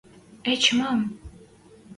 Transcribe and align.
Эче 0.51 0.71
мам?! 0.77 0.99